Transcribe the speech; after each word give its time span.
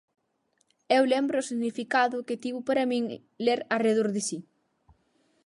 Eu 0.97 1.03
lembro 1.13 1.35
o 1.39 1.47
significado 1.49 2.25
que 2.27 2.39
tivo 2.43 2.59
para 2.67 2.87
min 2.91 3.03
ler 3.45 3.59
Arredor 3.75 4.07
de 4.15 4.21
si. 4.29 4.37